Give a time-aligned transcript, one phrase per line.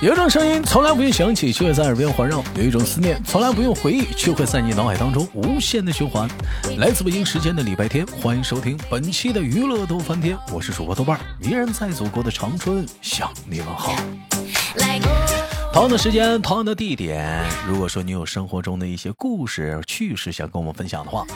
[0.00, 6.28] 有一种声音从来不用响起，却会在耳边环绕；有一种思念从来不用回忆，却会在你脑海当中无限的循环。
[6.76, 13.94] 来自北京时间的礼拜天，欢迎收听本期的娱乐逗翻天，我是主播豆瓣，依然在祖国的长春向你们好。
[15.72, 21.26] 同样的时间，同样的地点，如果说你有生活中的一些故事、趣事想跟我们分享的话。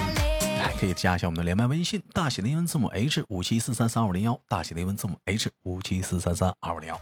[0.79, 7.01] 可以加一下我们的连麦微信，大写的英文字母 H 五七四三三二五零幺，大写的英文字母 H 五七四三三二五零幺。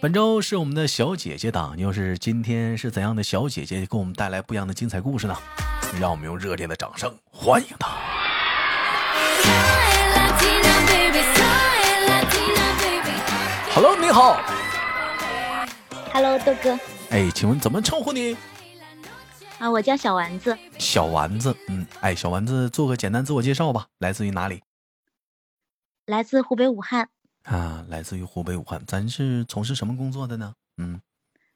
[0.00, 5.36] 本周是我们的小姐姐档，又是今天是怎样的小姐姐给我们带来不一样的精彩故事呢？
[6.00, 7.96] 让我们用热烈的掌声欢迎她。
[13.74, 14.40] Hello，你好。
[16.12, 16.78] Hello，豆哥。
[17.10, 18.36] 哎，请问怎么称呼你？
[19.58, 20.56] 啊，我叫小丸子。
[20.78, 23.88] 小丸子，嗯，哎，小丸子做个简单自我介绍吧。
[23.98, 24.62] 来自于哪里？
[26.06, 27.08] 来自湖北武汉。
[27.44, 28.82] 啊，来自于湖北武汉。
[28.86, 30.54] 咱是从事什么工作的呢？
[30.76, 31.00] 嗯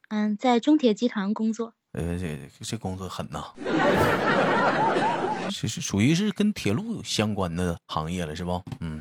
[0.08, 1.74] 嗯，在中铁集团工作。
[1.92, 3.52] 呃，这这工作狠呐，
[5.50, 8.62] 是是属于是跟铁路相关的行业了，是不？
[8.80, 9.00] 嗯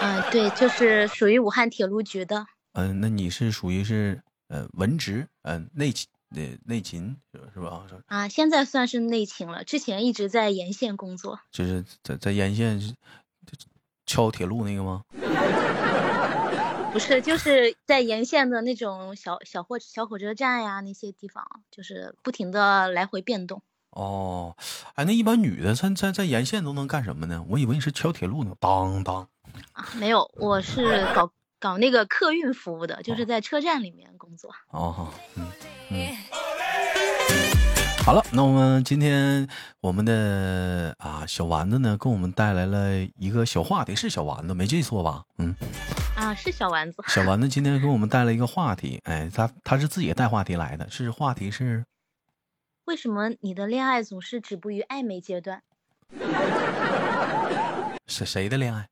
[0.00, 2.44] 嗯，对，就是属于武汉铁路局的。
[2.72, 6.08] 嗯，那你是属于是呃文职，嗯内勤。
[6.34, 7.16] 内内勤
[7.54, 7.84] 是吧？
[8.06, 9.64] 啊，现在算是内勤了。
[9.64, 12.80] 之前一直在沿线工作，就是在在沿线
[14.06, 15.04] 敲铁路那个吗？
[16.92, 23.62] 不是，就是在沿线的那种小小火小火车站呀，那些地方，就是不停的来回变动。
[23.92, 24.54] 哦，
[24.94, 27.42] 哎，那一般女的在在在沿线都能干什么呢？
[27.48, 28.54] 我以为你是敲铁路呢。
[28.60, 29.26] 当当
[29.72, 34.50] 啊，没有，我是搞搞那个客运服务的，就是在车站里面工作。
[34.68, 35.46] 哦，嗯
[35.90, 36.11] 嗯。
[38.04, 39.46] 好了，那我们今天
[39.80, 45.22] 我们的啊小丸子呢，给我们带来了一个小话题，是小丸子没记错吧？
[45.38, 45.54] 嗯，
[46.16, 47.00] 啊是小丸子。
[47.06, 51.84] 小丸子今天给我们带来一个话题，哎，他他是自己带话题来的，是话题是
[52.86, 55.62] 为什么你的恋爱总是止步于暧昧阶段？
[58.08, 58.88] 是谁的恋爱？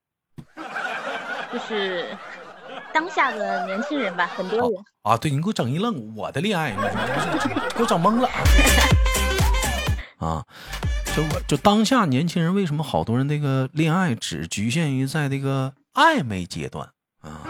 [1.53, 2.16] 就是。
[2.93, 4.69] 当下的年轻人吧，很多人
[5.03, 8.28] 啊，对你给我整一愣，我的恋爱，给我整懵了
[10.20, 10.47] 啊！
[11.16, 16.88] 就我就当下年轻人为什么好多人那个恋爱只局限于在那个暧昧阶段
[17.20, 17.42] 啊？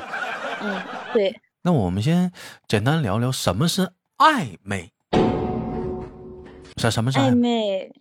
[0.62, 0.82] 嗯，
[1.12, 1.38] 对。
[1.62, 2.32] 那我们先
[2.66, 4.90] 简单聊聊什么是暧昧？
[6.76, 7.92] 什什么是暧昧？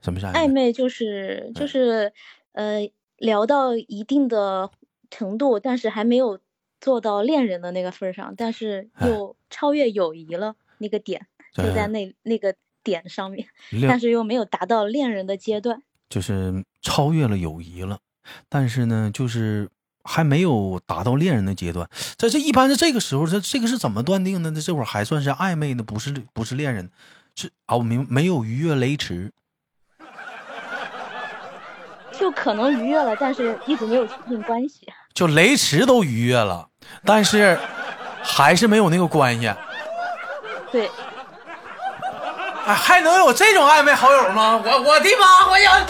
[0.00, 0.72] 什么是暧昧？
[0.72, 2.12] 就是就是
[2.52, 4.70] 呃，聊到一定的
[5.10, 6.40] 程度，但是还没有。
[6.82, 13.46] 做到恋人的那个份上，但是又超越友谊了那个点，就在那那个点上面，
[13.88, 17.98] 但是又没有达到恋人的阶段，就是超越了友谊了，
[18.48, 19.68] 但是呢，就是
[20.04, 21.88] 还没有达到恋人的阶段。
[22.16, 24.60] 在这一般的这个时候，这这个是怎么断定的呢？
[24.60, 26.90] 这会儿还算是暧昧呢，不是不是恋人，
[27.36, 29.32] 是啊，我明没有逾越雷池，
[32.12, 34.86] 就可能逾越了，但是一直没有确定关系。
[35.12, 36.68] 就雷池都逾越了，
[37.04, 37.58] 但是
[38.22, 39.52] 还是没有那个关系。
[40.70, 40.88] 对，
[42.70, 44.62] 哎，还能有这种暧昧好友吗？
[44.64, 45.50] 我我的妈！
[45.50, 45.84] 我呀，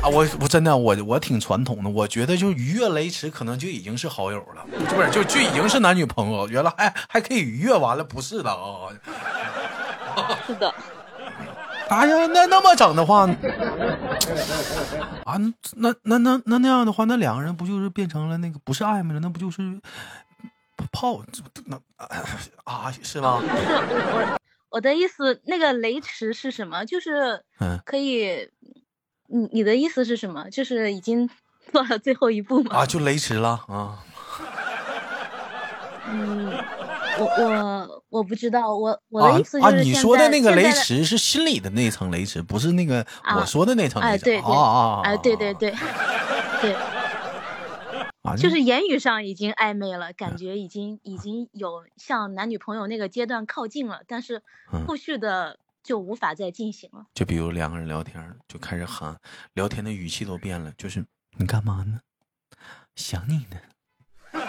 [0.00, 8.86] 啊，我我真的我我挺传统的，我觉得就逾越雷池可能就已经是好友了，不是就就已经是男女朋友，原来还还可以逾越，完了不是的啊。
[10.46, 10.72] 是的。
[11.90, 13.28] 哎呀，那那么整的话，
[15.24, 15.36] 啊，
[15.74, 19.60] 那那那那那样的话，那两个人不就是变成了那个不是暧昧了，那不就是
[20.90, 21.22] 泡
[21.66, 21.80] 那
[22.64, 23.40] 啊是吗？
[23.40, 23.74] 不是
[24.12, 24.38] 我
[24.70, 26.84] 我的意思，那个雷池是什么？
[26.84, 27.42] 就是
[27.84, 28.48] 可以，
[29.28, 30.48] 你你的意思是什么？
[30.50, 31.28] 就是已经
[31.70, 32.76] 做了最后一步吗？
[32.76, 34.04] 啊，就雷池了啊。
[36.08, 36.52] 嗯。
[37.18, 43.06] 我我我不知道，我我的意思就是啊，你说的那个雷池是心里的那层雷池，不是那个
[43.36, 44.34] 我说的那层雷池。
[44.36, 45.00] 啊啊啊！
[45.04, 45.70] 哎，对对对
[46.62, 46.74] 对，
[48.22, 54.42] 啊，就是言语上已经暧昧了，感觉已经已经有向男女朋友那个阶段靠近了，但是
[54.86, 57.06] 后续的就无法再进行了。
[57.14, 59.20] 就比如两个人聊天，就开始喊，
[59.54, 61.04] 聊天的语气都变了，就是
[61.36, 62.00] 你干嘛呢？
[62.94, 63.56] 想你呢。
[64.32, 64.40] 嗯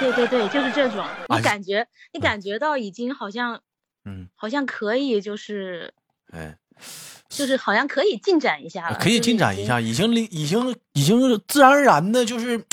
[0.00, 3.60] 对对对，就是这种，你感觉你感觉到已经好像，
[4.04, 5.92] 嗯，好像可以，就是，
[6.30, 6.56] 哎，
[7.28, 12.64] 就是好像可以进展一下了，可以进展一下，已经已经已经自然而然的，就是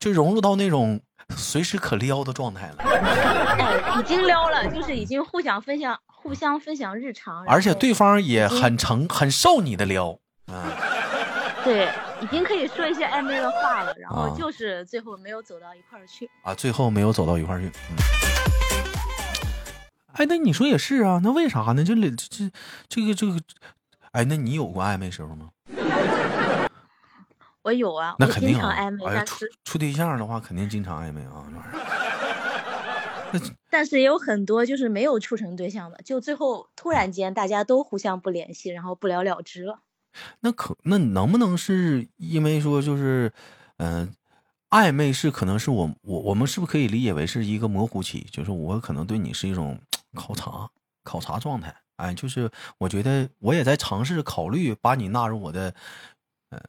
[0.00, 1.00] 就融入到那种
[1.36, 2.76] 随时可撩的状态了。
[2.78, 10.64] 哎，已经撩了，就是已经互相分享，互相分享日常，而且对方也很成很受你的撩，啊，
[11.62, 11.88] 对。
[12.22, 16.28] 已经可以说一些暧昧的话了，然后啊就是最后没有走到一块儿去。
[16.42, 17.72] 啊，最后没有走到一块儿去。
[17.88, 17.96] 嗯。
[20.12, 21.82] 哎，那你说也是啊，那为啥呢？
[21.82, 22.50] 这里这
[22.90, 23.38] 这个这个，
[24.12, 25.48] 哎，那你有过暧昧时候吗？
[27.62, 31.80] 我有啊，我那肯定啊经常暧昧，，哎呀，处但是处对象的话，肯定经常暧昧啊，这玩意儿。
[33.70, 39.80] 但是也有很多就是没有处成对象的，就最后突然间大家都互相不联系，然后不了了之了。
[40.40, 43.32] 那可那能不能是因为说就是，
[43.76, 44.12] 嗯、
[44.70, 48.26] 暧昧是可能是我我我们是不是可以理解为是一个模糊期？
[48.32, 49.78] 就是我可能对你是一种
[50.16, 50.68] 考察
[51.04, 55.72] 考察状态，哎，就是我觉得我也在尝试考虑把你纳入我的，
[56.50, 56.60] 嗯、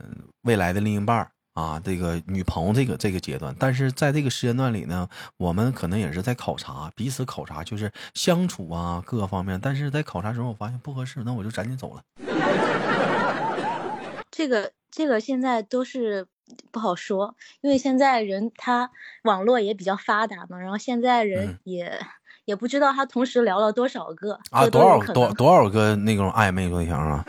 [0.44, 5.08] 未来的另一半儿啊，这个女朋友这个这个阶段，但是在这个时间段里呢，
[5.38, 12.02] 我们可能也是在考察彼此考察，就是相处啊各个方面，但是在考察时候我发现不合适，那我就赶紧走了。
[14.32, 16.26] 这个这个现在都是
[16.72, 18.90] 不好说，因为现在人他
[19.24, 22.00] 网络也比较发达嘛，然后现在嗯人也、
[22.46, 27.26] 也不知道他同时聊了多少个啊，多少多多少个那种暧昧对象啊？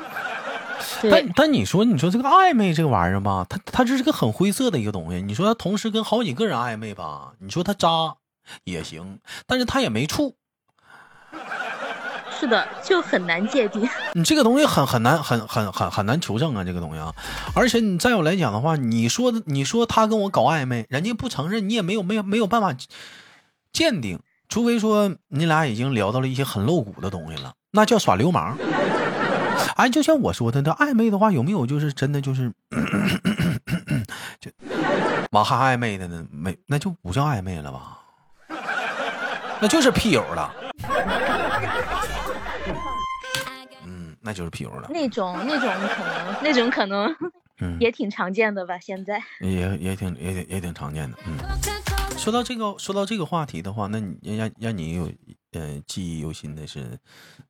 [1.11, 5.21] 但但你说你说这个暧昧这个玩意儿吧，它它这是个很灰色的一个东西。
[5.23, 8.17] 你说他同时跟好几个人暧昧吧，你说他渣
[8.65, 10.37] 也行，但是他也没处，
[12.39, 13.89] 是的，就很难界定。
[14.15, 17.15] 你这个东西很很难很很很很难求证啊，这个东西啊。
[17.55, 22.75] 而且你再有来讲的话，你说你说他跟我搞暧昧，人家不承认，你也没有没有没有办法
[23.73, 24.19] 鉴定，
[24.49, 28.57] 除非说你俩已经聊到了一些很露骨的东西了，那叫耍流氓。
[29.77, 32.53] 哎，就像我说的，那暧昧的话，有没有就是真的就是
[34.41, 34.51] 就
[35.31, 36.27] 马哈暧昧的呢？
[36.31, 37.99] 没，那就不叫暧昧了吧？
[39.61, 40.55] 那就是屁友了。
[43.85, 44.89] 嗯，那就是屁友了。
[44.91, 47.17] 那种那种可能那种可能
[47.61, 49.23] 嗯，也挺常见的吧，现在。
[49.41, 51.17] 也也挺也挺也挺常见的。
[51.27, 51.39] 嗯，
[52.19, 55.11] 说到这个说到这个话题的话，那你让让你有
[55.53, 56.99] 呃记忆犹新的是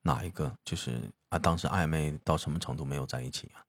[0.02, 0.52] 哪一个？
[0.64, 0.90] 就是
[1.32, 3.64] 啊，当时暧昧到什么程度没有在一起啊？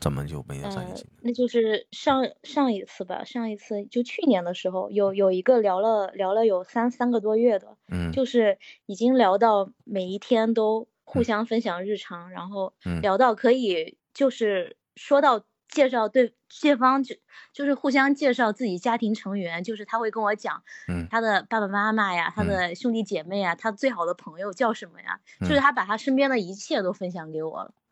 [0.00, 15.44] 怎么就没有在一呃起呢？，那就是上上一次吧，上一次就去年的时候，有有一个聊了聊了有三三个多月的，嗯，就是已经聊到每一天都互相分享日常，然后嗯聊到可以就是说到
[15.74, 17.16] 介绍对对方就
[17.52, 21.08] 就是互相介绍自己家庭成员，就是他会跟我讲嗯。
[21.10, 22.48] 他的爸爸妈妈呀，他嗯。
[22.48, 25.54] 的兄弟姐妹呀，他最好的朋友叫什么呀，就嗯。
[25.54, 27.83] 是他把他身边的一切都分享给我了，就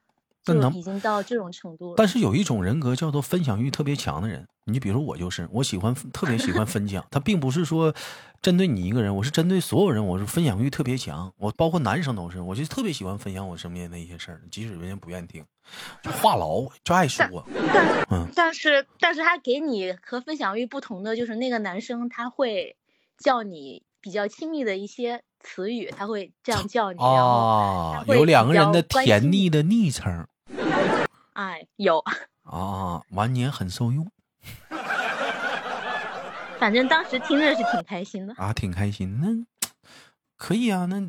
[0.46, 1.94] 那能已经到这种程度了。
[1.96, 7.94] 但是有一种人格叫做分享欲特别强的人，你比如我就是，我喜欢特别喜欢分享， 他并不是说
[8.40, 15.44] 针对你一个人，我是针对所有人，我是分享欲特别强，我包括男生都是，我就特别喜欢分享我身边的一些事儿，即使人家不愿意听，
[16.02, 22.76] 就话痨，就爱说，但嗯但是但是他给你和分享欲不同的就是那个男生他会
[23.18, 30.26] 叫你比较亲密的一些词语，他会这样叫你，然后啊，有两个人的甜腻的昵称
[31.34, 31.98] 哎有，
[32.44, 34.06] 啊，晚年很受用
[36.58, 38.34] 反正当时听着是挺开心的。
[38.36, 39.28] 啊，挺开心，那
[40.36, 41.00] 可以啊，那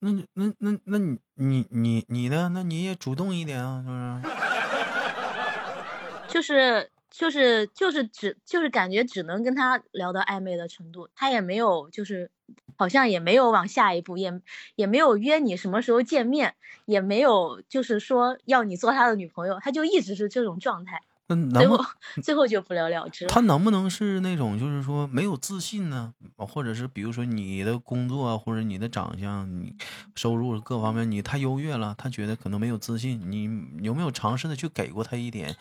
[0.00, 2.50] 那那那那你你你你呢？
[2.54, 6.34] 那你也主动一点啊，是不是？
[6.34, 12.28] 就是就是就是只就是感觉只能跟他聊到暧昧的程度，他也没有就是
[12.76, 14.40] 好像也没有往下一步，也
[14.74, 16.54] 也没有约你什么时候见面，
[16.86, 21.84] 也没有就是说要你做他的女朋友，他就一直是这种状态，能不后
[22.20, 23.30] 最后就不了了之了。
[23.30, 26.12] 他能不能是那种就是说没有自信呢？
[26.34, 29.76] 啊或者是比如说你的工作啊，或者你的长相、你
[30.16, 33.22] 收入各方面你太优越了，他觉得可能没有自信。
[33.30, 35.54] 你有没有尝试的去给过他一点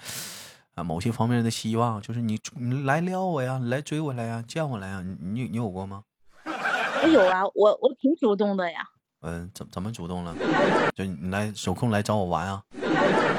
[0.75, 2.01] 啊某些方面的希望？
[2.01, 6.03] 就是你你来撩我呀，你来追我来呀，见我来呀，你你你有过吗？
[6.45, 8.87] 我有啊，我我挺主动的呀。
[9.21, 10.35] 嗯，怎怎么主动了？
[10.95, 12.63] 就你来有空来找我玩啊？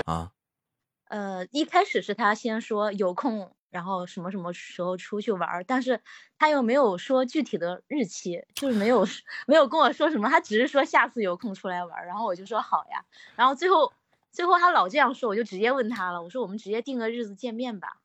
[0.07, 0.31] 啊，
[1.09, 6.01] 呃，一开始是他先说有空，然后什么什么时候出去玩，但是
[6.39, 9.07] 他又没有说具体的日期，就是没有
[9.47, 13.05] 没有跟我说什么，他只是说下次有空出来玩，然后我就说好呀，
[13.37, 13.93] 然后最后
[14.35, 17.99] 最后他老这样说，我就直接问他了，我说我们直接定个日子见面吧。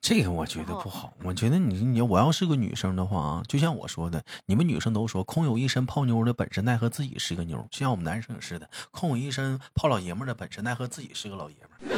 [0.00, 1.12] 这个我觉得不好。
[1.24, 7.66] 我觉得你你我要是个女生的话啊，就像我说的，你们女生都说空有一身泡妞的本事，奈何自己是个妞。
[7.68, 11.90] 就像我们男生也是的，空有一身泡老爷们的本事，奈何自己是个老爷们。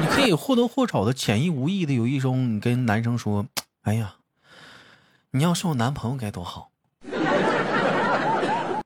[0.00, 3.46] 你可以或多或少的潜意无意的有一种，你跟男生说，
[3.82, 4.14] 哎呀，
[5.32, 6.70] 你要是我男朋友该多好。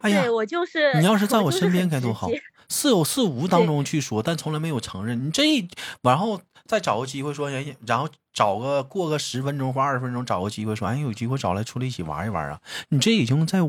[0.01, 2.43] 哎呀对，我就是你要是在我身边该多好接。
[2.69, 5.27] 似有似无当中去说，但从来没有承认。
[5.27, 5.43] 你这，
[6.03, 12.61] 然后再找个机会说，哎，然后找个过个十分钟或二十分钟，找个机会说，哎，有机会找来出来一起玩一玩啊！
[12.89, 13.61] 你这已经在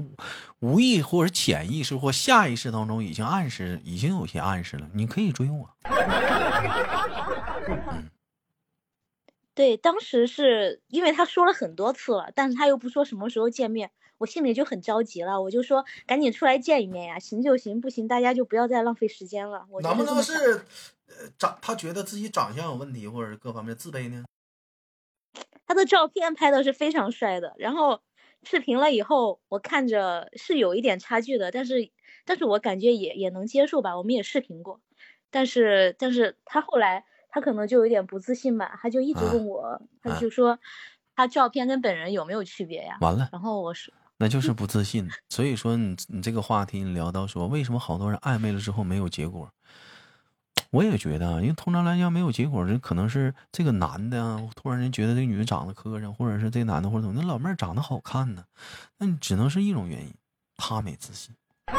[0.60, 4.88] 无意或者潜意识或下意识当中已经暗示，已经有些暗示了。
[4.94, 5.70] 你可以追我。
[7.68, 8.10] 嗯。
[9.54, 15.42] 对，当时是因为他说了很多次了，但是他又不说什么时候见面，我心里就很着急了。
[15.42, 19.66] 我就说赶紧出来见一面呀，行就行，不行大家就不要再浪费时间了。
[19.70, 20.34] 我能不能是，
[21.08, 24.26] 呃，长他觉得自己长相有问题，或者是各方面自卑呢？
[25.66, 28.02] 他的照片拍的是非常帅的，然后
[28.44, 31.92] 视频了以后，我看着是有一点差距的，但是
[32.26, 33.98] 但是我感觉也也能接受吧。
[33.98, 34.80] 我们也视频过，
[35.30, 37.06] 但是但是他后来。
[37.30, 40.58] 他可能就有点不自信吧，他就一直问我，他就说
[41.14, 42.98] 他照片跟本人有没有区别呀？
[43.02, 45.10] 完了，然后我说那就是不自信。
[45.30, 49.52] 所以说你你这个话题你聊到说为什么好多人暧昧了之后没有结果，
[50.72, 58.44] 我也觉得，因为通常来讲没有结果，这可能是这个男的啊，突然间觉得这个女的长得磕碜，或者是这男的或者怎么，那老妹儿长得好看呢，
[58.98, 60.14] 那你只能是一种原因，
[60.58, 61.36] 他没自信。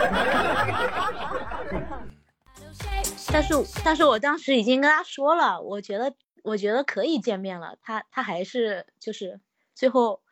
[3.31, 3.55] 但是，
[3.85, 7.77] 但是我当时已经跟他说了，我觉得，我觉得可以见面了。
[7.83, 9.39] 他，他还是就是
[9.75, 10.23] 最后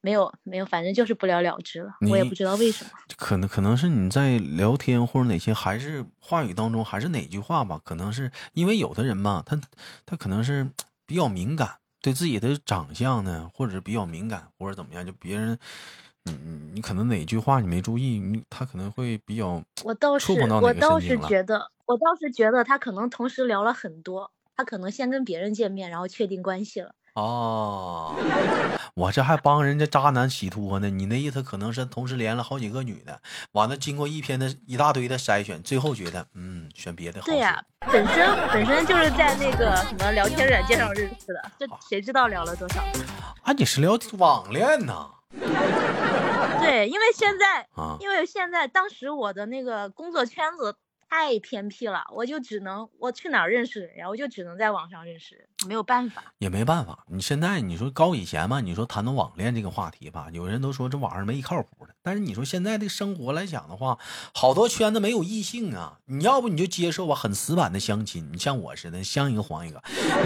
[0.00, 1.92] 没有，没有，反正就是不了了之了。
[2.10, 2.90] 我也不知道为什么。
[3.16, 7.80] 可能，可能是你在聊天或者哪些，还是话语当中，还是哪句话吧？
[7.84, 9.60] 可能是因为有的人吧，他，
[10.06, 10.70] 他可能是
[11.06, 15.58] 比较敏感，对自己的长相呢，或者是比较敏感，或者怎么样，就别人。
[16.24, 26.94] 你你你可能哪句话你没注意，你他可能会比较我倒是我倒是觉得我倒是觉得他可能同时聊了很多，他可能先跟别人见面，然后确定关系了。
[27.14, 28.14] 哦，
[28.94, 30.88] 我这还帮人家渣男洗脱呢。
[30.88, 33.20] 你那意思可能是同时连了好几个女的，
[33.52, 37.26] 完了经过一篇的一大堆的筛选，最后觉得嗯选别的好。
[37.26, 42.82] 对呀，本身本身就是在那个什么聊天软件上认识的，这谁知道聊了多少？
[43.42, 45.10] 啊，你是聊网恋呢？
[46.60, 47.66] 对，因为现在，
[47.98, 50.76] 因为现在当时我的那个工作圈子
[51.14, 57.04] 太偏僻了，我就只能我去哪儿认识人呀，我就只能在网上认识，没有办法，也没办法。
[57.06, 61.94] 你现在你说高以前嘛，你说谈到网恋这个话题吧，有人都说这网上没靠谱的。
[62.00, 63.98] 但是你说现在的生活来讲的话，
[64.32, 69.78] 好多圈子没有异性啊，你要不你就接受吧，很死板的相亲，你像我似的相一个黄一个；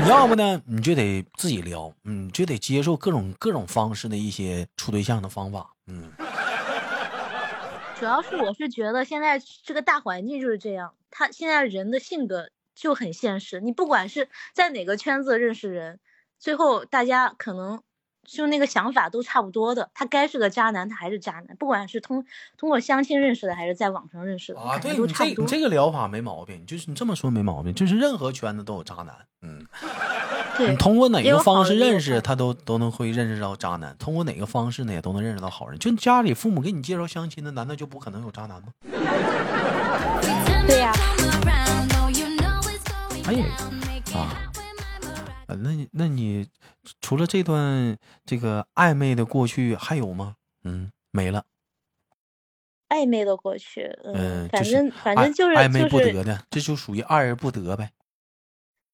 [0.05, 6.13] 你要不呢，你就得自己撩，嗯，就得接受各种各种方式的一些处对象的方法，嗯。
[7.99, 16.01] 主要是我是觉得现在这个大环境就是这样，他现在人的性格就很现实，你不管是在哪个圈子认识人，
[16.39, 17.83] 最后大家可能。
[18.29, 21.57] 就那个想法都差不多的，他该是个渣男，他还是渣男。
[21.59, 22.27] 不管是通
[22.57, 29.65] 通过相亲认识的，还是在网上认识的，啊，对，你这你这个疗法没毛病，就是你这么说没毛病，就是任何圈子都有渣男，嗯，
[30.59, 35.79] 你通过哪个方式认识，他都都能会认识到渣男；通过哪个方式呢，也都能认识到好人。
[35.79, 38.69] 就家里父母给你介绍相亲的，难道就不可能有渣男吗？
[40.67, 40.93] 对呀。
[43.27, 43.45] 哎呀，
[44.15, 44.43] 啊。
[45.47, 46.49] 啊，那你那你
[47.01, 50.35] 除了这段这个暧昧的过去还有吗？
[50.65, 51.45] 嗯，没了。
[52.89, 57.91] 暧昧的过去，嗯，反正反正就是暧昧不得的，这就属于爱而不得呗。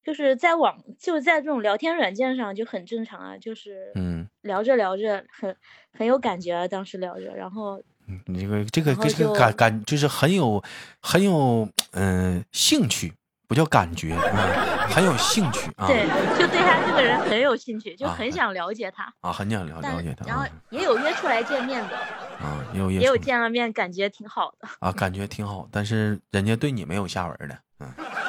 [0.03, 5.55] 就是在网，就是在这种聊天软件上就很正常啊，就是嗯，聊着聊着很
[5.97, 10.63] 很有感觉啊，当时聊着，然后嗯，这个这个这个感感就是很有
[11.01, 13.13] 很有嗯兴趣。
[13.45, 15.85] 不叫感觉，嗯很有兴趣啊。
[15.85, 16.07] 对，
[16.39, 20.25] 就对他这个人很有兴趣，就很想了解他啊，很想了了解他。
[20.25, 21.95] 然后也有约出来见面的
[22.41, 25.67] 啊，也有也有见了面，感觉挺好的啊，感觉挺好。
[25.71, 28.22] 但是人家对你没有下文的，嗯。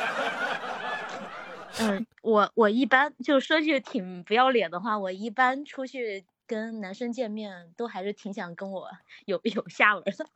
[1.81, 8.89] 嗯，我我一般就说句挺不要脸的话，我一般出去跟男生见面，都还是挺想跟我
[9.27, 10.27] 有有下文的。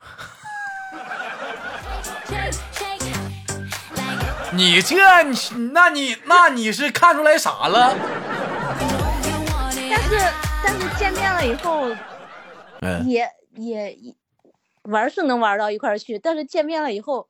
[4.54, 4.96] 你这，
[5.72, 7.94] 那你那你是看出来啥了？
[9.90, 10.16] 但是
[10.64, 11.94] 但是见面了以后，
[13.06, 13.96] 也也
[14.82, 17.28] 玩是能玩到一块去，但是见面了以后，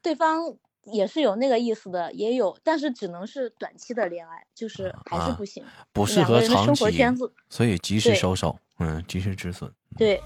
[0.00, 0.56] 对方
[0.86, 7.04] 也是有那个意思的，也有，但是只能是短期的恋爱，就是还是不行，不适合长期，
[7.48, 9.70] 所以及时收手，嗯，及时止损。
[9.96, 10.20] 对，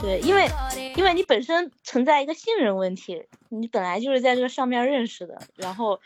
[0.00, 0.48] 对，因为
[0.96, 5.98] 因为你本身存在一个信任问题，你本来就是在这个上面认识的，然后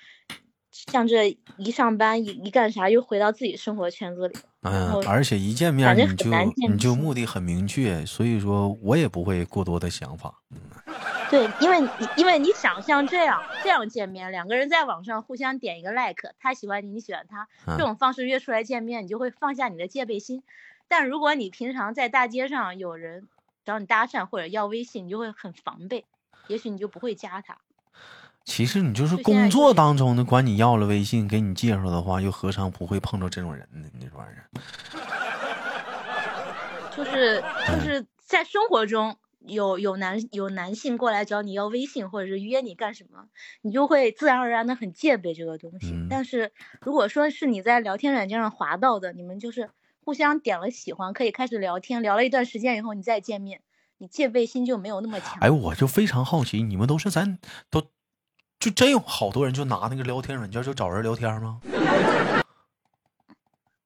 [0.71, 6.31] 像这一上班一一干啥又回到自己生活圈子里，嗯，而且一见面你就
[6.71, 10.61] 你就目的很明确，所以说我也不会过多的想法，嗯。
[11.31, 20.43] 对，因为你因为你想像这样这样见面，两个人在网上互相点一个 like，他喜欢你，你喜欢他，这种方式约出来见面，你就会放下你的戒备心。
[20.89, 23.27] 但如果你平常在大街上有人
[23.65, 26.05] 找你搭讪或者要微信，你就会很防备，
[26.47, 27.59] 也许你就不会加他。
[28.45, 33.89] 其实你就是工作当中的，管你要了微信，给你介绍的话，又何尝不会碰到这种人呢？
[33.99, 34.47] 你说玩意儿，
[36.97, 43.29] 就是就是在生活中有有男有男性过来找你要微信，或者是约你干什么，
[43.63, 45.95] 你就会自然而然的很戒备这个东西。
[46.11, 49.71] 但是如果说是你在聊天软件上滑到的，你们就是
[50.05, 53.61] 互相点了喜欢，可以开始聊天，聊了一段时间以后你再见面，
[53.99, 55.39] 你戒备心就没有那么强。
[55.41, 57.39] 哎，我就非常好奇，你们都是咱
[57.71, 57.89] 都。
[58.59, 61.61] 就真有好多人就拿那个聊天软件就找人聊天吗？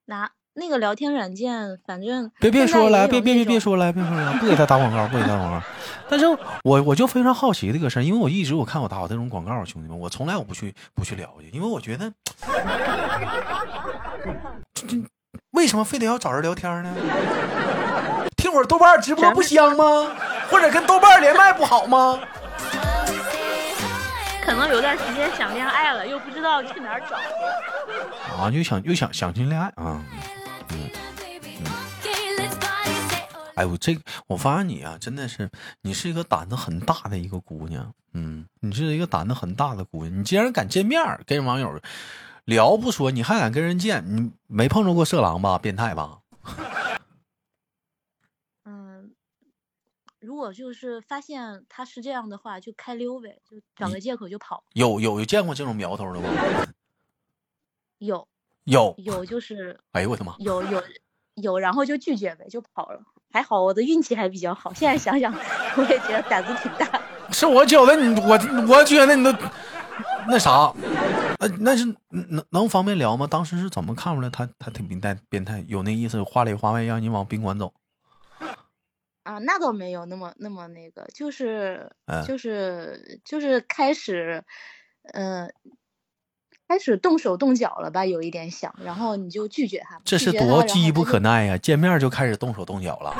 [0.05, 5.59] 拿那个聊天软件，反正别别说了，别别别别说了，别说了，不给他打广告，不给他打广告。
[6.07, 6.27] 但是
[6.63, 12.13] 我我就非常好奇这个事儿，因为我一直我看我打过这种广告，兄弟们，我从来我不去不去了解，因为我觉得，
[14.75, 14.85] 这
[15.51, 16.93] 为什么非得要找人聊天呢？
[18.37, 20.11] 听会儿豆瓣直播不香吗？
[20.51, 22.19] 或者跟豆瓣连麦不好吗？
[24.43, 27.15] 可能有段时间想恋爱了，又不知道去哪儿找。
[28.35, 30.03] 啊，又想又想想去恋爱啊。
[33.55, 35.49] 哎，我这我发现你啊，真的是
[35.81, 40.19] 你是一个胆子很大的一个姑娘，嗯，你是一个胆子很大的姑娘。
[40.19, 41.79] 你竟然敢见面跟网友
[42.45, 45.57] 聊不说，你还敢跟人见，你没碰着过色狼吧？
[45.57, 46.19] 变态吧？
[48.65, 49.13] 嗯
[50.19, 54.63] 如果就是发现他是这样的话，就开溜呗，就找个借口就跑。
[54.73, 56.29] 有有有见过这种苗头的吗？
[57.97, 58.27] 有
[58.63, 60.35] 有有，就是哎呦我的妈！
[60.39, 60.83] 有有
[61.35, 63.01] 有，然后就拒绝呗，就跑了。
[63.31, 65.33] 还好我的运气还比较好， 现在想想
[65.77, 67.01] 我也觉得胆子挺大。
[67.31, 69.33] 是我觉得你我我觉得你都
[70.27, 70.73] 那啥，
[71.39, 73.25] 呃那是能能方便聊吗？
[73.25, 75.63] 当时是怎么看出来他他挺变态变态？
[75.67, 77.73] 有那意思，话里话外让你往宾馆走。
[79.23, 81.89] 啊，那倒没有那么那么那个，就是
[82.27, 84.43] 就是就是开始，
[85.13, 85.51] 嗯，
[86.71, 91.57] 开始动手动脚了吧，有一点想，然后你就拒绝他，这是多机不可耐呀！
[91.57, 93.13] 见面就开始动手动脚了，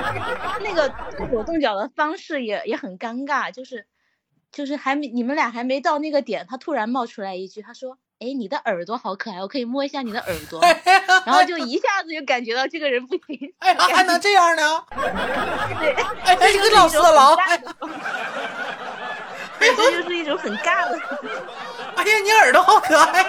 [0.64, 3.84] 那个动手动脚的方式也也很尴尬，就是
[4.50, 7.98] 就是还没你们俩还没到那个点，他突然冒出来一句，他说。
[8.18, 10.58] 哎，你的耳朵好可爱，我可以摸一下你的耳朵，
[11.26, 13.52] 然后就一下子就感觉到这个人不行。
[13.60, 14.82] 哎，还能这样呢？
[15.78, 15.92] 对，
[16.24, 17.36] 哎，这个老色狼。
[19.60, 20.98] 这就是一种很尬的。
[21.96, 23.24] 哎呀，你耳朵好可爱。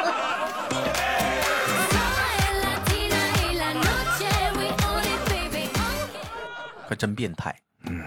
[6.87, 7.55] 可真变态。
[7.85, 8.05] 嗯。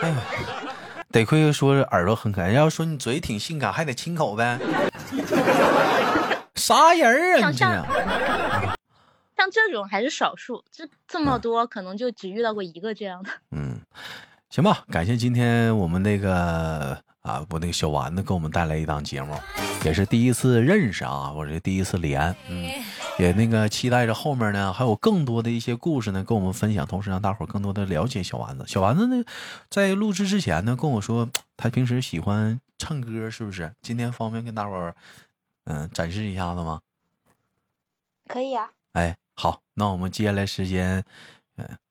[0.00, 0.16] 哎呀。
[1.12, 4.58] 得亏说耳朵很可爱，要说你嘴挺性感，还得亲口呗。
[6.54, 7.48] 啥人啊？
[7.48, 7.86] 你这样？
[9.34, 13.30] 像这种还是少数，这这么多可能就只遇到过一个这样的。
[13.52, 13.80] 嗯，
[14.50, 19.34] 行吧，感谢今天我们那个啊，我那个小丸子给我们带来一档节目，
[19.84, 22.70] 也是第一次认识啊，我这第一次连，嗯。
[23.18, 28.64] 也那个期待着后面呢，还有更多的一些故事呢，跟我们分享，同时让大伙儿更多的了解小丸子。
[28.68, 29.24] 小丸子呢，
[29.70, 33.72] 在录制之前呢，跟我说他平时喜欢唱歌，是不是？
[33.80, 34.94] 今天方便跟大伙儿
[35.64, 36.80] 嗯展示一下子吗？
[38.28, 38.68] 可以啊。
[38.92, 41.04] 哎，好，那我们接下来时间嗯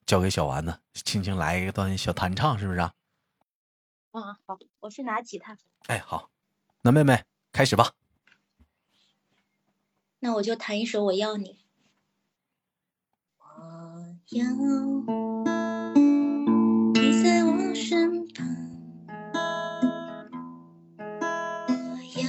[0.06, 2.78] 交给小丸子，轻轻来一段小弹唱，是不是？
[2.78, 2.92] 啊，
[4.46, 5.58] 好，我去拿吉他。
[5.88, 6.30] 哎，好，
[6.82, 7.92] 那妹妹开始吧。
[10.20, 11.52] 那我就弹一首《我要你》。
[13.38, 13.56] 我
[14.30, 14.44] 要
[16.94, 18.46] 你在我身旁，
[21.68, 21.74] 我
[22.16, 22.22] 要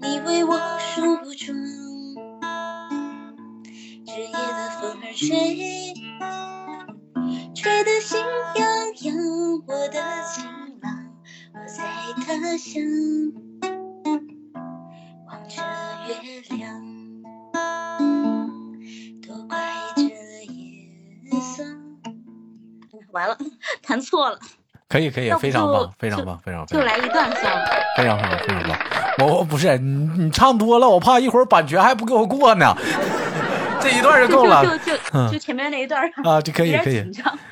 [0.00, 1.81] 你为我梳补妆。
[5.14, 5.92] 吹，
[7.54, 8.18] 吹得心
[8.56, 8.66] 痒
[9.02, 9.14] 痒。
[9.66, 10.00] 我的
[10.32, 10.44] 情
[10.80, 11.06] 郎，
[11.52, 11.84] 我在
[12.24, 12.82] 他乡。
[15.26, 15.62] 望着
[16.08, 16.14] 月
[16.56, 16.80] 亮，
[19.20, 19.58] 多怪
[19.96, 21.62] 这夜色。
[23.12, 23.36] 完了，
[23.82, 24.38] 弹错了。
[24.88, 26.66] 可以可以，非常棒，非常棒，非常棒。
[26.66, 27.66] 就来一段算了。
[27.98, 28.78] 非常棒，非常棒。
[29.18, 32.74] 我我不是你，你唱多了，我怕一会儿版权还不给我过呢。
[33.82, 37.04] 这一段就够了，就就就前面那一段啊，就可以可以。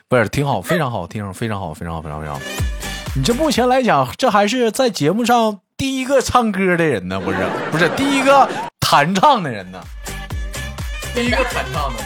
[0.09, 2.40] 不是挺好，非常好听，非常好，非常好，非常非常好。
[3.16, 5.61] 你这目前来讲，这还是在节目上。
[5.77, 7.19] 第一个唱歌的人呢？
[7.19, 7.38] 不是，
[7.73, 9.81] 不是第一个弹唱的人呢。
[11.14, 11.99] 第一个弹唱的。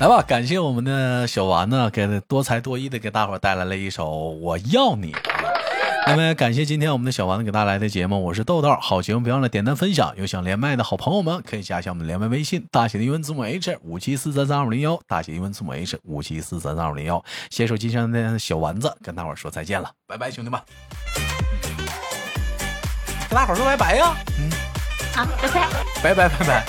[0.00, 4.04] 来吧，感谢我们的小丸子，给多才多艺的给大伙带来了一首
[4.38, 5.12] 《我要你》。
[6.06, 8.76] 那么感谢今天我们的小丸子给大家来的节目，我是豆豆。
[8.80, 17.24] 好节目别忘了点赞分享，有想连麦的好朋友们可以加一下我们连麦微信，大写的英文字母 H 五七四三三二五零幺，大写英文字母 H 五七四三三二五零幺。
[17.50, 20.60] 携手今天的小丸子跟大伙说再见了，拜拜，兄弟们，
[23.28, 24.50] 跟大伙说拜拜呀，嗯，
[25.14, 25.68] 好，拜拜，
[26.02, 26.66] 拜拜拜拜。